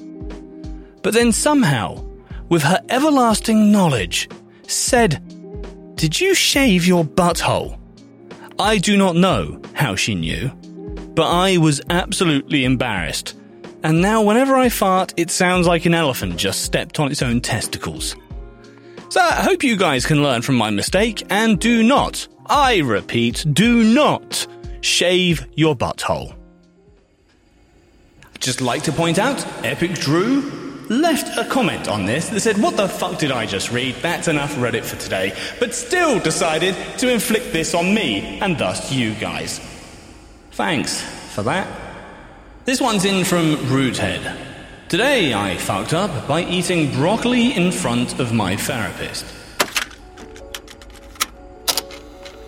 But 1.02 1.14
then 1.14 1.34
somehow, 1.34 2.02
with 2.48 2.64
her 2.64 2.80
everlasting 2.88 3.70
knowledge, 3.70 4.30
said, 4.66 5.22
Did 5.96 6.22
you 6.22 6.34
shave 6.34 6.88
your 6.88 7.04
butthole? 7.04 7.83
I 8.60 8.78
do 8.78 8.98
not 8.98 9.16
know 9.16 9.62
how 9.74 9.96
she 9.96 10.16
knew 10.16 10.52
but 11.16 11.30
I 11.30 11.58
was 11.58 11.82
absolutely 11.90 12.66
embarrassed. 12.66 13.36
And 13.84 14.02
now, 14.02 14.22
whenever 14.22 14.56
I 14.56 14.70
fart, 14.70 15.14
it 15.18 15.30
sounds 15.30 15.68
like 15.68 15.86
an 15.86 15.94
elephant 15.94 16.38
just 16.38 16.64
stepped 16.64 17.00
on 17.00 17.12
its 17.12 17.22
own 17.22 17.42
testicles. 17.42 18.16
So, 19.10 19.20
I 19.20 19.44
hope 19.44 19.64
you 19.64 19.76
guys 19.76 20.06
can 20.06 20.24
learn 20.24 20.42
from 20.42 20.56
my 20.56 20.70
mistake 20.70 21.24
and 21.30 21.60
do 21.60 21.84
not, 21.84 22.28
I 22.46 22.80
repeat, 22.80 23.46
do 23.52 23.84
not 23.84 24.48
shave 24.82 25.46
your 25.54 25.76
butthole. 25.76 26.36
Just 28.40 28.62
like 28.62 28.84
to 28.84 28.92
point 28.92 29.20
out, 29.20 29.46
Epic 29.64 29.94
Drew 29.96 30.63
left 30.90 31.38
a 31.38 31.46
comment 31.46 31.88
on 31.88 32.06
this 32.06 32.30
that 32.30 32.40
said, 32.40 32.62
What 32.62 32.78
the 32.78 32.88
fuck 32.88 33.20
did 33.20 33.32
I 33.32 33.46
just 33.46 33.72
read? 33.72 33.96
That's 33.96 34.28
enough 34.28 34.56
Reddit 34.56 34.84
for 34.84 34.98
today, 34.98 35.36
but 35.60 35.74
still 35.74 36.20
decided 36.20 36.76
to 37.00 37.12
inflict 37.12 37.52
this 37.52 37.74
on 37.74 37.94
me 37.94 38.40
and 38.40 38.58
thus 38.58 38.92
you 38.92 39.14
guys. 39.16 39.60
Thanks 40.52 41.02
for 41.34 41.44
that. 41.44 41.68
This 42.66 42.80
one's 42.80 43.06
in 43.06 43.26
from 43.26 43.56
Roothead. 43.68 44.38
Today 44.88 45.34
I 45.34 45.58
fucked 45.58 45.94
up 45.94 46.28
by 46.28 46.44
eating 46.44 46.94
broccoli 46.94 47.52
in 47.54 47.72
front 47.72 48.20
of 48.20 48.32
my 48.32 48.56
therapist. 48.56 49.26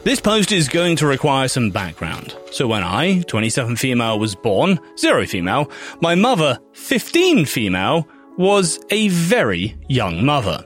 This 0.06 0.22
post 0.22 0.52
is 0.52 0.70
going 0.70 0.98
to 0.98 1.08
require 1.08 1.48
some 1.48 1.72
background. 1.72 2.38
So 2.52 2.68
when 2.68 2.84
I, 2.84 3.22
27 3.22 3.76
female, 3.76 4.20
was 4.20 4.36
born, 4.36 4.80
0 5.00 5.26
female, 5.26 5.72
my 6.00 6.14
mother, 6.14 6.60
15 6.74 7.48
female, 7.48 8.08
was 8.38 8.80
a 8.90 9.08
very 9.10 9.76
young 9.88 10.26
mother. 10.26 10.66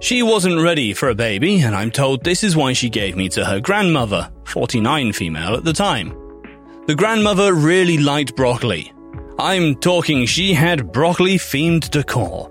She 0.00 0.22
wasn't 0.22 0.62
ready 0.62 0.94
for 0.94 1.10
a 1.10 1.14
baby, 1.14 1.60
and 1.60 1.74
I'm 1.74 1.90
told 1.90 2.24
this 2.24 2.42
is 2.42 2.56
why 2.56 2.72
she 2.72 2.88
gave 2.88 3.16
me 3.16 3.28
to 3.30 3.44
her 3.44 3.60
grandmother, 3.60 4.30
49 4.44 5.12
female 5.12 5.54
at 5.54 5.64
the 5.64 5.72
time. 5.72 6.14
The 6.86 6.94
grandmother 6.94 7.52
really 7.52 7.98
liked 7.98 8.34
broccoli. 8.34 8.92
I'm 9.38 9.74
talking 9.76 10.26
she 10.26 10.54
had 10.54 10.92
broccoli 10.92 11.36
themed 11.36 11.90
decor. 11.90 12.50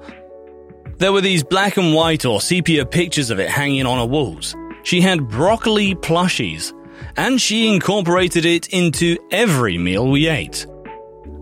There 0.98 1.12
were 1.12 1.22
these 1.22 1.44
black 1.44 1.78
and 1.78 1.94
white 1.94 2.26
or 2.26 2.42
sepia 2.42 2.86
pictures 2.86 3.32
of 3.32 3.40
it 3.40 3.50
hanging 3.50 3.86
on 3.86 3.98
her 3.98 4.06
walls. 4.06 4.56
She 4.84 5.02
had 5.02 5.28
broccoli 5.28 5.96
plushies, 5.96 6.74
and 7.18 7.42
she 7.42 7.74
incorporated 7.74 8.46
it 8.46 8.68
into 8.70 9.18
every 9.32 9.78
meal 9.78 10.08
we 10.08 10.28
ate. 10.28 10.66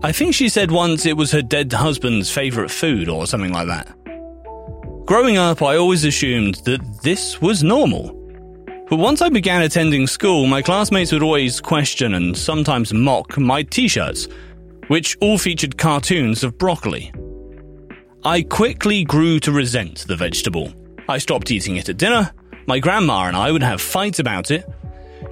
I 0.00 0.12
think 0.12 0.32
she 0.32 0.48
said 0.48 0.70
once 0.70 1.06
it 1.06 1.16
was 1.16 1.32
her 1.32 1.42
dead 1.42 1.72
husband's 1.72 2.30
favourite 2.30 2.70
food 2.70 3.08
or 3.08 3.26
something 3.26 3.52
like 3.52 3.66
that. 3.66 3.92
Growing 5.06 5.38
up, 5.38 5.60
I 5.60 5.76
always 5.76 6.04
assumed 6.04 6.56
that 6.66 6.80
this 7.02 7.40
was 7.40 7.64
normal. 7.64 8.14
But 8.88 8.98
once 8.98 9.20
I 9.22 9.28
began 9.28 9.62
attending 9.62 10.06
school, 10.06 10.46
my 10.46 10.62
classmates 10.62 11.10
would 11.10 11.24
always 11.24 11.60
question 11.60 12.14
and 12.14 12.36
sometimes 12.36 12.94
mock 12.94 13.38
my 13.38 13.64
t 13.64 13.88
shirts, 13.88 14.28
which 14.86 15.16
all 15.20 15.36
featured 15.36 15.78
cartoons 15.78 16.44
of 16.44 16.56
broccoli. 16.58 17.12
I 18.24 18.42
quickly 18.42 19.02
grew 19.02 19.40
to 19.40 19.50
resent 19.50 20.06
the 20.06 20.16
vegetable. 20.16 20.72
I 21.08 21.18
stopped 21.18 21.50
eating 21.50 21.76
it 21.76 21.88
at 21.88 21.96
dinner. 21.96 22.30
My 22.66 22.78
grandma 22.78 23.24
and 23.24 23.36
I 23.36 23.50
would 23.50 23.62
have 23.64 23.80
fights 23.80 24.20
about 24.20 24.52
it. 24.52 24.64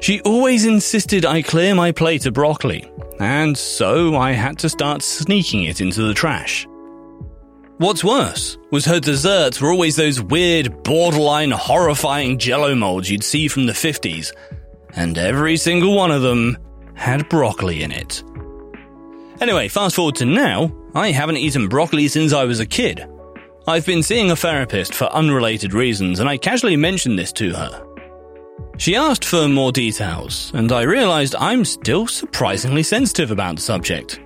She 0.01 0.21
always 0.23 0.67
insisted 0.67 1.25
I 1.25 1.43
clear 1.43 1.75
my 1.75 1.93
plate 1.93 2.27
of 2.27 2.35
broccoli, 2.35 2.91
and 3.21 3.57
so 3.57 4.17
I 4.17 4.33
had 4.33 4.59
to 4.59 4.69
start 4.69 5.03
sneaking 5.03 5.65
it 5.65 5.81
into 5.81 6.03
the 6.03 6.15
trash. 6.15 6.67
What's 7.79 8.03
worse 8.03 8.57
was 8.71 8.87
her 8.87 9.01
desserts 9.01 9.61
were 9.61 9.71
always 9.71 9.97
those 9.97 10.21
weird, 10.21 10.83
borderline 10.83 11.51
horrifying 11.51 12.39
jello 12.39 12.75
molds 12.75 13.11
you'd 13.11 13.23
see 13.23 13.49
from 13.49 13.67
the 13.67 13.75
50s, 13.75 14.33
and 14.95 15.19
every 15.19 15.59
single 15.59 15.95
one 15.95 16.11
of 16.11 16.23
them 16.23 16.57
had 16.95 17.29
broccoli 17.29 17.83
in 17.83 17.93
it. 17.93 18.25
Anyway, 19.41 19.69
fast 19.69 19.97
forward 19.97 20.15
to 20.17 20.25
now, 20.25 20.75
I 20.95 21.11
haven't 21.11 21.37
eaten 21.37 21.69
broccoli 21.69 22.09
since 22.09 22.33
I 22.33 22.45
was 22.45 22.61
a 22.61 22.67
kid. 22.67 23.07
I've 23.69 23.85
been 23.85 24.03
seeing 24.03 24.31
a 24.31 24.37
therapist 24.37 24.95
for 24.95 25.13
unrelated 25.13 25.75
reasons, 25.75 26.21
and 26.21 26.29
I 26.29 26.39
casually 26.39 26.77
mentioned 26.77 27.19
this 27.19 27.33
to 27.35 27.53
her. 27.53 27.86
She 28.79 28.95
asked 28.95 29.25
for 29.25 29.49
more 29.49 29.73
details, 29.73 30.53
and 30.55 30.71
I 30.71 30.83
realized 30.83 31.35
I'm 31.37 31.65
still 31.65 32.07
surprisingly 32.07 32.83
sensitive 32.83 33.31
about 33.31 33.57
the 33.57 33.63
subject. 33.63 34.21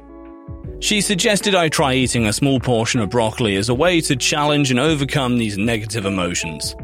She 0.80 1.00
suggested 1.00 1.54
I 1.54 1.68
try 1.68 1.94
eating 1.94 2.26
a 2.26 2.32
small 2.32 2.58
portion 2.58 3.00
of 3.00 3.10
broccoli 3.10 3.56
as 3.56 3.68
a 3.68 3.74
way 3.74 4.00
to 4.02 4.16
challenge 4.16 4.70
and 4.70 4.80
overcome 4.80 5.38
these 5.38 5.56
negative 5.56 6.04
emotions. 6.04 6.74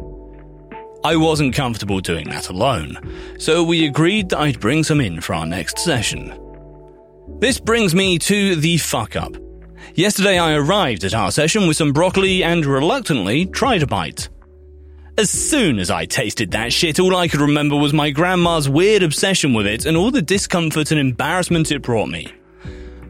I 1.03 1.17
wasn't 1.17 1.55
comfortable 1.55 2.01
doing 2.01 2.29
that 2.31 2.51
alone, 2.51 2.99
so 3.39 3.63
we 3.63 3.87
agreed 3.87 4.29
that 4.31 4.39
I'd 4.39 4.61
bring 4.61 4.85
some 4.85 5.01
in 5.01 5.21
for 5.21 5.35
our 5.35 5.47
next 5.47 5.79
session. 5.79 6.39
This 7.39 7.59
brings 7.59 7.95
me 7.95 8.19
to 8.21 8.57
the 8.57 8.77
fuck 8.77 9.17
up. 9.17 9.37
Yesterday 9.95 10.39
I 10.39 10.55
arrived 10.55 11.05
at 11.05 11.15
our 11.15 11.31
session 11.31 11.67
with 11.67 11.77
some 11.77 11.93
broccoli 11.93 12.45
and 12.45 12.65
reluctantly 12.67 13.47
tried 13.47 13.83
a 13.83 13.87
bite. 13.87 14.29
As 15.19 15.31
soon 15.31 15.79
as 15.79 15.91
I 15.91 16.05
tasted 16.05 16.51
that 16.51 16.75
shit, 16.75 17.01
all 17.01 17.17
I 17.17 17.27
could 17.27 17.41
remember 17.41 17.75
was 17.75 17.95
my 17.95 18.11
grandma's 18.11 18.69
weird 18.69 19.03
obsession 19.03 19.55
with 19.55 19.67
it 19.67 19.87
and 19.87 19.97
all 19.97 20.11
the 20.11 20.21
discomfort 20.21 20.91
and 20.91 21.01
embarrassment 21.01 21.73
it 21.73 21.81
brought 21.81 22.11
me. 22.11 22.31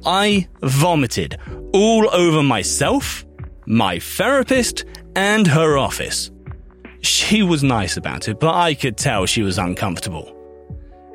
I 0.05 0.47
vomited 0.63 1.37
all 1.73 2.09
over 2.15 2.45
myself, 2.45 3.27
my 3.67 3.99
therapist, 3.99 4.85
and 5.17 5.49
her 5.49 5.77
office. 5.77 6.31
She 7.01 7.43
was 7.43 7.65
nice 7.65 7.97
about 7.97 8.29
it, 8.29 8.39
but 8.39 8.55
I 8.55 8.75
could 8.75 8.97
tell 8.97 9.27
she 9.27 9.43
was 9.43 9.59
uncomfortable. 9.59 10.33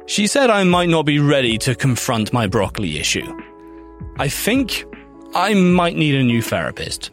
She 0.08 0.28
said 0.28 0.50
I 0.50 0.66
might 0.66 0.90
not 0.90 1.06
be 1.06 1.20
ready 1.20 1.58
to 1.60 1.74
confront 1.74 2.34
my 2.34 2.48
broccoli 2.48 3.00
issue. 3.00 3.42
I 4.18 4.28
think 4.28 4.84
I 5.34 5.54
might 5.54 5.96
need 5.96 6.16
a 6.16 6.24
new 6.24 6.42
therapist. 6.42 7.12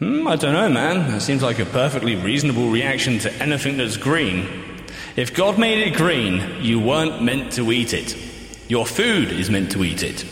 Hmm, 0.00 0.26
I 0.26 0.36
don't 0.36 0.54
know, 0.54 0.70
man. 0.70 1.10
That 1.10 1.20
seems 1.20 1.42
like 1.42 1.58
a 1.58 1.66
perfectly 1.66 2.16
reasonable 2.16 2.70
reaction 2.70 3.18
to 3.18 3.32
anything 3.34 3.76
that's 3.76 3.98
green. 3.98 4.48
If 5.14 5.34
God 5.34 5.58
made 5.58 5.86
it 5.86 5.94
green, 5.94 6.62
you 6.62 6.80
weren't 6.80 7.22
meant 7.22 7.52
to 7.52 7.70
eat 7.70 7.92
it. 7.92 8.16
Your 8.70 8.86
food 8.86 9.30
is 9.30 9.50
meant 9.50 9.72
to 9.72 9.84
eat 9.84 10.02
it. 10.02 10.24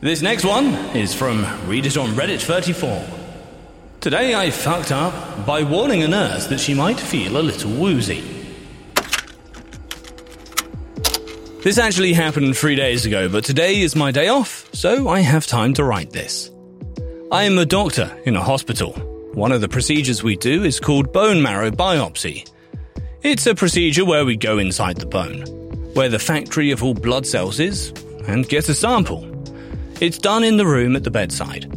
This 0.00 0.22
next 0.22 0.46
one 0.46 0.68
is 0.96 1.12
from 1.12 1.44
Read 1.68 1.84
It 1.84 1.98
on 1.98 2.08
Reddit 2.10 2.40
34. 2.40 3.06
Today 4.00 4.34
I 4.34 4.48
fucked 4.48 4.92
up 4.92 5.44
by 5.44 5.62
warning 5.62 6.02
a 6.02 6.08
nurse 6.08 6.46
that 6.46 6.58
she 6.58 6.72
might 6.72 6.98
feel 6.98 7.36
a 7.36 7.42
little 7.42 7.70
woozy. 7.70 8.22
This 11.62 11.76
actually 11.76 12.14
happened 12.14 12.56
three 12.56 12.76
days 12.76 13.04
ago, 13.04 13.28
but 13.28 13.44
today 13.44 13.82
is 13.82 13.94
my 13.94 14.10
day 14.10 14.28
off, 14.28 14.70
so 14.72 15.06
I 15.08 15.20
have 15.20 15.46
time 15.46 15.74
to 15.74 15.84
write 15.84 16.12
this. 16.12 16.50
I 17.32 17.44
am 17.44 17.58
a 17.58 17.64
doctor 17.64 18.20
in 18.24 18.34
a 18.34 18.42
hospital. 18.42 18.90
One 19.34 19.52
of 19.52 19.60
the 19.60 19.68
procedures 19.68 20.20
we 20.20 20.34
do 20.34 20.64
is 20.64 20.80
called 20.80 21.12
bone 21.12 21.40
marrow 21.40 21.70
biopsy. 21.70 22.50
It's 23.22 23.46
a 23.46 23.54
procedure 23.54 24.04
where 24.04 24.24
we 24.24 24.36
go 24.36 24.58
inside 24.58 24.96
the 24.96 25.06
bone, 25.06 25.42
where 25.94 26.08
the 26.08 26.18
factory 26.18 26.72
of 26.72 26.82
all 26.82 26.92
blood 26.92 27.24
cells 27.24 27.60
is, 27.60 27.90
and 28.26 28.48
get 28.48 28.68
a 28.68 28.74
sample. 28.74 29.24
It's 30.00 30.18
done 30.18 30.42
in 30.42 30.56
the 30.56 30.66
room 30.66 30.96
at 30.96 31.04
the 31.04 31.10
bedside. 31.12 31.72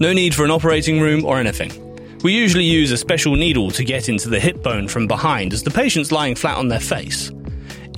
No 0.00 0.14
need 0.14 0.34
for 0.34 0.42
an 0.42 0.50
operating 0.50 0.98
room 1.02 1.26
or 1.26 1.38
anything. 1.38 1.70
We 2.22 2.32
usually 2.32 2.64
use 2.64 2.90
a 2.90 2.96
special 2.96 3.36
needle 3.36 3.70
to 3.72 3.84
get 3.84 4.08
into 4.08 4.30
the 4.30 4.40
hip 4.40 4.62
bone 4.62 4.88
from 4.88 5.06
behind 5.06 5.52
as 5.52 5.64
the 5.64 5.70
patient's 5.70 6.12
lying 6.12 6.34
flat 6.34 6.56
on 6.56 6.68
their 6.68 6.80
face. 6.80 7.30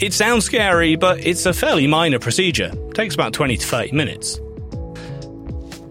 It 0.01 0.13
sounds 0.13 0.45
scary, 0.45 0.97
but 0.97 1.25
it's 1.25 1.47
a 1.47 1.55
fairly 1.55 1.87
minor 1.87 2.19
procedure. 2.19 2.73
It 2.75 2.95
takes 2.97 3.15
about 3.15 3.33
20 3.33 3.59
to 3.59 3.65
30 3.65 3.93
minutes. 3.93 4.41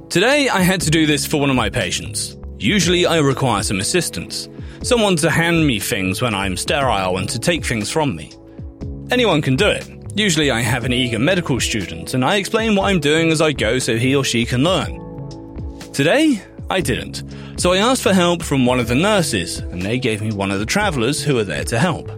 Today, 0.09 0.47
I 0.50 0.62
had 0.62 0.81
to 0.81 0.89
do 0.89 1.05
this 1.05 1.25
for 1.25 1.41
one 1.41 1.50
of 1.50 1.55
my 1.55 1.69
patients. 1.69 2.38
Usually, 2.57 3.05
I 3.05 3.17
require 3.17 3.63
some 3.63 3.79
assistance. 3.79 4.47
Someone 4.81 5.15
to 5.17 5.29
hand 5.29 5.65
me 5.65 5.79
things 5.79 6.21
when 6.21 6.33
I'm 6.33 6.55
sterile 6.55 7.17
and 7.17 7.27
to 7.29 7.39
take 7.39 7.65
things 7.65 7.91
from 7.91 8.15
me. 8.15 8.31
Anyone 9.12 9.41
can 9.41 9.55
do 9.55 9.67
it. 9.67 9.89
Usually, 10.15 10.51
I 10.51 10.62
have 10.62 10.85
an 10.85 10.93
eager 10.93 11.19
medical 11.19 11.59
student, 11.59 12.13
and 12.13 12.24
I 12.24 12.35
explain 12.35 12.75
what 12.75 12.85
I'm 12.85 13.00
doing 13.01 13.31
as 13.31 13.41
I 13.41 13.51
go 13.51 13.79
so 13.79 13.97
he 13.97 14.15
or 14.15 14.24
she 14.24 14.45
can 14.45 14.63
learn. 14.63 15.01
Today, 15.91 16.41
I 16.69 16.81
didn't. 16.81 17.24
So 17.57 17.74
I 17.74 17.77
asked 17.77 18.03
for 18.03 18.13
help 18.13 18.41
from 18.41 18.65
one 18.65 18.79
of 18.79 18.88
the 18.88 18.95
nurses, 18.95 19.57
and 19.59 19.81
they 19.81 19.97
gave 19.97 20.21
me 20.21 20.31
one 20.31 20.51
of 20.51 20.59
the 20.59 20.65
travellers 20.65 21.24
who 21.24 21.38
are 21.39 21.43
there 21.43 21.65
to 21.65 21.79
help. 21.79 22.09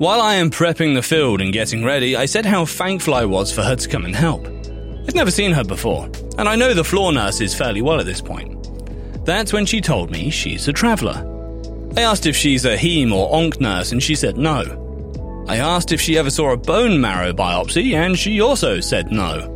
While 0.00 0.20
I 0.20 0.36
am 0.36 0.50
prepping 0.50 0.94
the 0.94 1.02
field 1.02 1.40
and 1.40 1.52
getting 1.52 1.84
ready, 1.84 2.16
I 2.16 2.26
said 2.26 2.46
how 2.46 2.64
thankful 2.64 3.14
I 3.14 3.24
was 3.24 3.52
for 3.52 3.62
her 3.62 3.76
to 3.76 3.88
come 3.88 4.04
and 4.04 4.14
help. 4.14 4.46
I'd 4.46 5.14
never 5.14 5.30
seen 5.30 5.52
her 5.52 5.64
before, 5.64 6.08
and 6.38 6.48
I 6.48 6.56
know 6.56 6.72
the 6.72 6.84
floor 6.84 7.12
nurses 7.12 7.54
fairly 7.54 7.82
well 7.82 8.00
at 8.00 8.06
this 8.06 8.20
point. 8.20 8.54
That's 9.26 9.52
when 9.52 9.66
she 9.66 9.80
told 9.80 10.10
me 10.10 10.30
she's 10.30 10.68
a 10.68 10.72
traveller. 10.72 11.24
I 11.96 12.02
asked 12.02 12.26
if 12.26 12.36
she's 12.36 12.64
a 12.64 12.76
heme 12.76 13.12
or 13.12 13.34
onc 13.34 13.60
nurse, 13.60 13.92
and 13.92 14.02
she 14.02 14.14
said 14.14 14.38
no. 14.38 15.44
I 15.48 15.56
asked 15.56 15.92
if 15.92 16.00
she 16.00 16.16
ever 16.16 16.30
saw 16.30 16.52
a 16.52 16.56
bone 16.56 17.00
marrow 17.00 17.32
biopsy, 17.32 17.94
and 17.94 18.18
she 18.18 18.40
also 18.40 18.80
said 18.80 19.10
no. 19.10 19.54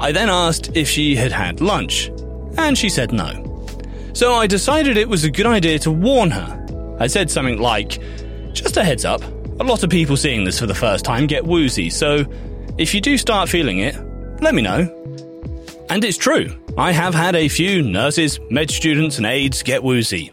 I 0.00 0.12
then 0.12 0.28
asked 0.28 0.76
if 0.76 0.88
she 0.88 1.14
had 1.14 1.30
had 1.30 1.60
lunch, 1.60 2.08
and 2.56 2.76
she 2.76 2.88
said 2.88 3.12
no. 3.12 3.66
So 4.14 4.34
I 4.34 4.46
decided 4.46 4.96
it 4.96 5.08
was 5.08 5.24
a 5.24 5.30
good 5.30 5.46
idea 5.46 5.78
to 5.80 5.90
warn 5.90 6.30
her. 6.30 6.96
I 6.98 7.06
said 7.06 7.30
something 7.30 7.58
like, 7.58 8.00
just 8.52 8.76
a 8.76 8.84
heads 8.84 9.04
up, 9.04 9.22
a 9.60 9.64
lot 9.64 9.82
of 9.82 9.90
people 9.90 10.16
seeing 10.16 10.44
this 10.44 10.58
for 10.58 10.66
the 10.66 10.74
first 10.74 11.04
time 11.04 11.26
get 11.26 11.44
woozy, 11.44 11.90
so 11.90 12.24
if 12.78 12.94
you 12.94 13.00
do 13.00 13.18
start 13.18 13.48
feeling 13.48 13.78
it, 13.80 13.94
let 14.40 14.54
me 14.54 14.62
know. 14.62 14.88
And 15.88 16.04
it's 16.04 16.16
true, 16.16 16.58
I 16.78 16.92
have 16.92 17.14
had 17.14 17.34
a 17.36 17.48
few 17.48 17.82
nurses, 17.82 18.40
med 18.50 18.70
students, 18.70 19.18
and 19.18 19.26
aides 19.26 19.62
get 19.62 19.82
woozy. 19.82 20.32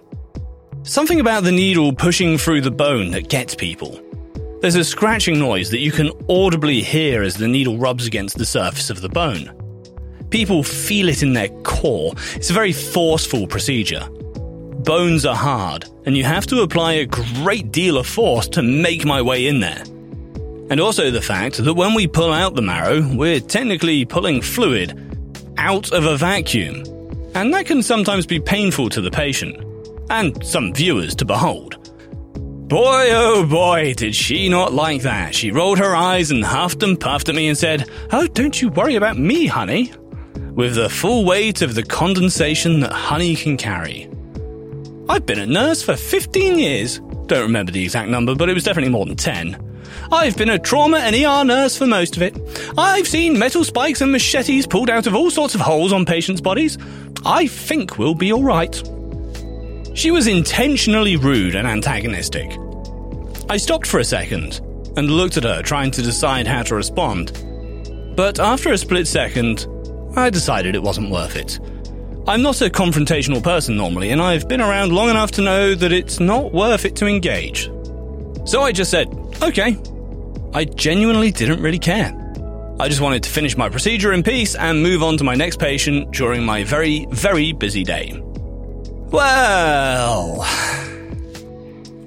Something 0.83 1.19
about 1.19 1.43
the 1.43 1.51
needle 1.51 1.93
pushing 1.93 2.37
through 2.37 2.61
the 2.61 2.71
bone 2.71 3.11
that 3.11 3.29
gets 3.29 3.55
people. 3.55 3.99
There's 4.61 4.75
a 4.75 4.83
scratching 4.83 5.39
noise 5.39 5.69
that 5.71 5.79
you 5.79 5.91
can 5.91 6.11
audibly 6.29 6.81
hear 6.81 7.23
as 7.23 7.35
the 7.35 7.47
needle 7.47 7.77
rubs 7.77 8.07
against 8.07 8.37
the 8.37 8.45
surface 8.45 8.89
of 8.89 9.01
the 9.01 9.09
bone. 9.09 9.53
People 10.29 10.63
feel 10.63 11.09
it 11.09 11.23
in 11.23 11.33
their 11.33 11.49
core. 11.63 12.13
It's 12.35 12.49
a 12.49 12.53
very 12.53 12.71
forceful 12.71 13.47
procedure. 13.47 14.07
Bones 14.09 15.25
are 15.25 15.35
hard, 15.35 15.85
and 16.05 16.15
you 16.15 16.23
have 16.23 16.45
to 16.47 16.61
apply 16.61 16.93
a 16.93 17.05
great 17.05 17.71
deal 17.71 17.97
of 17.97 18.07
force 18.07 18.47
to 18.49 18.61
make 18.61 19.05
my 19.05 19.21
way 19.21 19.47
in 19.47 19.59
there. 19.59 19.83
And 20.69 20.79
also 20.79 21.09
the 21.09 21.21
fact 21.21 21.57
that 21.57 21.73
when 21.73 21.93
we 21.93 22.07
pull 22.07 22.31
out 22.31 22.55
the 22.55 22.61
marrow, 22.61 23.01
we're 23.15 23.39
technically 23.39 24.05
pulling 24.05 24.41
fluid 24.41 25.08
out 25.59 25.91
of 25.91 26.05
a 26.05 26.17
vacuum. 26.17 26.83
And 27.35 27.53
that 27.53 27.67
can 27.67 27.83
sometimes 27.83 28.25
be 28.25 28.39
painful 28.39 28.89
to 28.89 29.01
the 29.01 29.11
patient, 29.11 29.57
and 30.09 30.43
some 30.43 30.73
viewers 30.73 31.13
to 31.15 31.25
behold. 31.25 31.75
Boy, 32.69 33.09
oh 33.11 33.45
boy, 33.45 33.93
did 33.93 34.15
she 34.15 34.47
not 34.47 34.73
like 34.73 35.01
that. 35.03 35.35
She 35.35 35.51
rolled 35.51 35.79
her 35.79 35.95
eyes 35.95 36.31
and 36.31 36.43
huffed 36.43 36.81
and 36.81 36.99
puffed 36.99 37.29
at 37.29 37.35
me 37.35 37.47
and 37.47 37.57
said, 37.57 37.89
Oh, 38.11 38.25
don't 38.27 38.59
you 38.61 38.69
worry 38.69 38.95
about 38.95 39.17
me, 39.17 39.47
honey. 39.47 39.91
With 40.53 40.75
the 40.75 40.89
full 40.89 41.25
weight 41.25 41.61
of 41.61 41.75
the 41.75 41.83
condensation 41.83 42.79
that 42.79 42.91
honey 42.91 43.35
can 43.35 43.57
carry. 43.57 44.09
I've 45.09 45.25
been 45.25 45.39
a 45.39 45.45
nurse 45.45 45.83
for 45.83 45.95
15 45.95 46.57
years. 46.57 46.99
Don't 47.25 47.43
remember 47.43 47.71
the 47.71 47.83
exact 47.83 48.09
number, 48.09 48.33
but 48.35 48.49
it 48.49 48.53
was 48.53 48.63
definitely 48.63 48.91
more 48.91 49.05
than 49.05 49.15
10. 49.15 49.68
I've 50.11 50.37
been 50.37 50.49
a 50.49 50.59
trauma 50.59 50.97
and 50.97 51.15
ER 51.15 51.43
nurse 51.43 51.77
for 51.77 51.85
most 51.85 52.15
of 52.15 52.23
it. 52.23 52.35
I've 52.77 53.07
seen 53.07 53.37
metal 53.37 53.63
spikes 53.63 54.01
and 54.01 54.11
machetes 54.11 54.67
pulled 54.67 54.89
out 54.89 55.07
of 55.07 55.15
all 55.15 55.31
sorts 55.31 55.55
of 55.55 55.61
holes 55.61 55.93
on 55.93 56.05
patients' 56.05 56.41
bodies. 56.41 56.77
I 57.25 57.47
think 57.47 57.97
we'll 57.97 58.15
be 58.15 58.33
alright. 58.33 58.75
She 59.95 60.11
was 60.11 60.27
intentionally 60.27 61.17
rude 61.17 61.55
and 61.55 61.67
antagonistic. 61.67 62.57
I 63.49 63.57
stopped 63.57 63.87
for 63.87 63.99
a 63.99 64.05
second 64.05 64.61
and 64.95 65.11
looked 65.11 65.37
at 65.37 65.43
her, 65.43 65.61
trying 65.61 65.91
to 65.91 66.01
decide 66.01 66.47
how 66.47 66.63
to 66.63 66.75
respond. 66.75 67.33
But 68.15 68.39
after 68.39 68.71
a 68.71 68.77
split 68.77 69.07
second, 69.07 69.67
I 70.15 70.29
decided 70.29 70.75
it 70.75 70.83
wasn't 70.83 71.09
worth 71.09 71.35
it. 71.35 71.59
I'm 72.27 72.41
not 72.41 72.61
a 72.61 72.69
confrontational 72.69 73.43
person 73.43 73.75
normally, 73.75 74.11
and 74.11 74.21
I've 74.21 74.47
been 74.47 74.61
around 74.61 74.91
long 74.91 75.09
enough 75.09 75.31
to 75.31 75.41
know 75.41 75.73
that 75.73 75.91
it's 75.91 76.19
not 76.19 76.53
worth 76.53 76.85
it 76.85 76.95
to 76.97 77.07
engage. 77.07 77.71
So 78.49 78.63
I 78.63 78.71
just 78.71 78.89
said, 78.89 79.07
okay, 79.43 79.77
I 80.55 80.65
genuinely 80.65 81.29
didn't 81.29 81.61
really 81.61 81.77
care. 81.77 82.15
I 82.79 82.87
just 82.89 82.99
wanted 82.99 83.21
to 83.21 83.29
finish 83.29 83.55
my 83.55 83.69
procedure 83.69 84.11
in 84.11 84.23
peace 84.23 84.55
and 84.55 84.81
move 84.81 85.03
on 85.03 85.17
to 85.17 85.23
my 85.23 85.35
next 85.35 85.59
patient 85.59 86.11
during 86.13 86.43
my 86.43 86.63
very, 86.63 87.05
very 87.11 87.53
busy 87.53 87.83
day. 87.83 88.19
Well, 89.11 90.41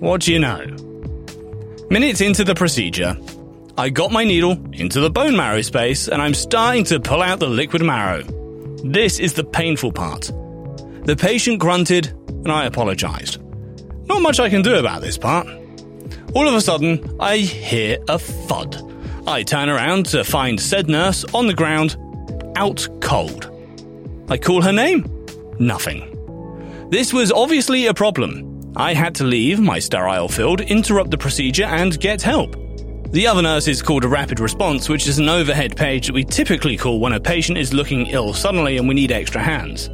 what 0.01 0.23
do 0.23 0.33
you 0.33 0.41
know? 0.41 0.67
Minutes 1.91 2.21
into 2.21 2.43
the 2.43 2.57
procedure, 2.57 3.17
I 3.79 3.91
got 3.91 4.11
my 4.11 4.25
needle 4.25 4.59
into 4.73 4.99
the 4.99 5.11
bone 5.11 5.37
marrow 5.37 5.63
space 5.63 6.09
and 6.09 6.21
I'm 6.21 6.35
starting 6.35 6.83
to 6.87 6.99
pull 6.99 7.23
out 7.23 7.39
the 7.39 7.49
liquid 7.49 7.83
marrow. 7.83 8.25
This 8.83 9.21
is 9.21 9.35
the 9.35 9.45
painful 9.45 9.93
part. 9.93 10.23
The 11.05 11.15
patient 11.17 11.61
grunted 11.61 12.09
and 12.09 12.51
I 12.51 12.65
apologized. 12.65 13.41
Not 14.09 14.23
much 14.23 14.41
I 14.41 14.51
can 14.51 14.63
do 14.63 14.75
about 14.75 15.03
this 15.03 15.17
part. 15.17 15.47
All 16.35 16.49
of 16.49 16.55
a 16.55 16.61
sudden, 16.63 17.17
I 17.21 17.39
hear 17.39 17.99
a 18.09 18.19
thud. 18.19 18.91
I 19.27 19.43
turn 19.43 19.69
around 19.69 20.07
to 20.07 20.25
find 20.25 20.59
said 20.59 20.89
nurse 20.89 21.25
on 21.35 21.47
the 21.47 21.55
ground, 21.55 21.97
out 22.57 22.89
cold. 23.03 23.51
I 24.31 24.39
call 24.39 24.63
her 24.63 24.73
name? 24.73 25.05
Nothing. 25.59 26.09
This 26.91 27.13
was 27.13 27.31
obviously 27.33 27.87
a 27.87 27.95
problem. 27.95 28.73
I 28.77 28.95
had 28.95 29.15
to 29.17 29.25
leave 29.25 29.61
my 29.61 29.79
sterile 29.79 30.29
field, 30.29 30.63
interrupt 30.63 31.11
the 31.11 31.19
procedure, 31.19 31.65
and 31.65 32.01
get 32.01 32.23
help. 32.23 32.57
The 33.11 33.27
other 33.27 33.43
nurses 33.43 33.83
called 33.83 34.05
a 34.05 34.09
rapid 34.09 34.41
response, 34.41 34.89
which 34.89 35.07
is 35.07 35.19
an 35.19 35.29
overhead 35.29 35.77
page 35.77 36.07
that 36.07 36.15
we 36.15 36.25
typically 36.25 36.79
call 36.79 36.99
when 36.99 37.13
a 37.13 37.21
patient 37.21 37.59
is 37.59 37.75
looking 37.75 38.07
ill 38.07 38.33
suddenly 38.33 38.79
and 38.79 38.89
we 38.89 38.95
need 38.95 39.13
extra 39.13 39.43
hands. 39.43 39.89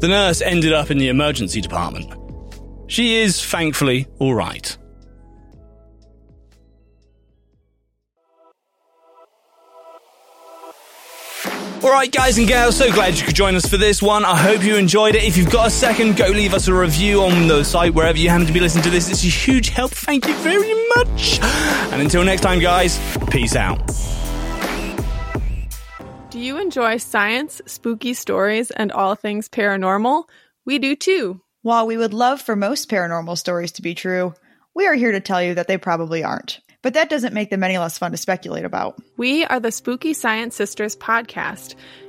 The 0.00 0.08
nurse 0.08 0.42
ended 0.42 0.74
up 0.74 0.90
in 0.90 0.98
the 0.98 1.08
emergency 1.08 1.62
department. 1.62 2.12
She 2.88 3.16
is, 3.16 3.42
thankfully, 3.42 4.06
alright. 4.20 4.76
Alright, 11.86 12.10
guys 12.10 12.36
and 12.36 12.48
gals, 12.48 12.76
so 12.76 12.92
glad 12.92 13.16
you 13.16 13.24
could 13.24 13.36
join 13.36 13.54
us 13.54 13.64
for 13.64 13.76
this 13.76 14.02
one. 14.02 14.24
I 14.24 14.36
hope 14.36 14.64
you 14.64 14.74
enjoyed 14.74 15.14
it. 15.14 15.22
If 15.22 15.36
you've 15.36 15.52
got 15.52 15.68
a 15.68 15.70
second, 15.70 16.16
go 16.16 16.26
leave 16.26 16.52
us 16.52 16.66
a 16.66 16.74
review 16.74 17.22
on 17.22 17.46
the 17.46 17.62
site 17.62 17.94
wherever 17.94 18.18
you 18.18 18.28
happen 18.28 18.44
to 18.48 18.52
be 18.52 18.58
listening 18.58 18.82
to 18.82 18.90
this. 18.90 19.08
It's 19.08 19.22
a 19.22 19.28
huge 19.28 19.68
help. 19.68 19.92
Thank 19.92 20.26
you 20.26 20.34
very 20.38 20.74
much. 20.96 21.38
And 21.92 22.02
until 22.02 22.24
next 22.24 22.40
time, 22.40 22.58
guys, 22.58 22.98
peace 23.30 23.54
out. 23.54 23.78
Do 26.30 26.40
you 26.40 26.58
enjoy 26.58 26.96
science, 26.96 27.62
spooky 27.66 28.14
stories, 28.14 28.72
and 28.72 28.90
all 28.90 29.14
things 29.14 29.48
paranormal? 29.48 30.24
We 30.64 30.80
do 30.80 30.96
too. 30.96 31.40
While 31.62 31.86
we 31.86 31.96
would 31.96 32.12
love 32.12 32.42
for 32.42 32.56
most 32.56 32.90
paranormal 32.90 33.38
stories 33.38 33.70
to 33.72 33.82
be 33.82 33.94
true, 33.94 34.34
we 34.74 34.88
are 34.88 34.94
here 34.94 35.12
to 35.12 35.20
tell 35.20 35.40
you 35.40 35.54
that 35.54 35.68
they 35.68 35.78
probably 35.78 36.24
aren't. 36.24 36.58
But 36.86 36.94
that 36.94 37.10
doesn't 37.10 37.34
make 37.34 37.50
them 37.50 37.64
any 37.64 37.78
less 37.78 37.98
fun 37.98 38.12
to 38.12 38.16
speculate 38.16 38.64
about. 38.64 38.96
We 39.16 39.44
are 39.44 39.58
the 39.58 39.72
Spooky 39.72 40.14
Science 40.14 40.54
Sisters 40.54 40.94
podcast. 40.94 41.74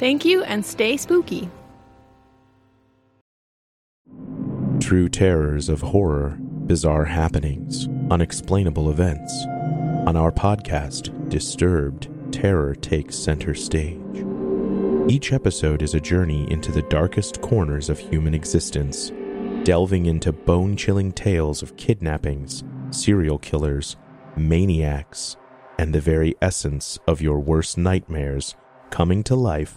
Thank 0.00 0.24
you 0.24 0.42
and 0.44 0.64
stay 0.64 0.96
spooky. 0.96 1.50
True 4.80 5.10
terrors 5.10 5.68
of 5.68 5.82
horror, 5.82 6.38
bizarre 6.40 7.04
happenings, 7.04 7.86
unexplainable 8.10 8.88
events. 8.88 9.30
On 10.06 10.16
our 10.16 10.32
podcast, 10.32 11.28
Disturbed, 11.28 12.08
terror 12.32 12.74
takes 12.74 13.14
center 13.14 13.54
stage. 13.54 14.24
Each 15.06 15.34
episode 15.34 15.82
is 15.82 15.92
a 15.92 16.00
journey 16.00 16.50
into 16.50 16.72
the 16.72 16.88
darkest 16.88 17.42
corners 17.42 17.90
of 17.90 17.98
human 17.98 18.32
existence, 18.32 19.12
delving 19.64 20.06
into 20.06 20.32
bone 20.32 20.78
chilling 20.78 21.12
tales 21.12 21.62
of 21.62 21.76
kidnappings, 21.76 22.64
serial 22.90 23.38
killers, 23.38 23.98
maniacs, 24.34 25.36
and 25.78 25.94
the 25.94 26.00
very 26.00 26.34
essence 26.40 26.98
of 27.06 27.20
your 27.20 27.38
worst 27.38 27.76
nightmares 27.76 28.54
coming 28.88 29.22
to 29.22 29.36
life 29.36 29.76